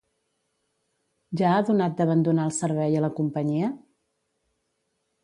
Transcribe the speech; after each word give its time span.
Ja 1.41 1.51
ha 1.57 1.67
donat 1.67 1.95
d'abandonar 1.99 2.47
el 2.49 2.55
servei 2.61 2.97
a 3.03 3.05
la 3.05 3.11
companyia? 3.21 3.71